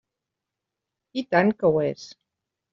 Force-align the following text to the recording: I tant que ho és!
I 1.23 1.25
tant 1.35 1.55
que 1.61 1.71
ho 1.73 1.85
és! 1.93 2.11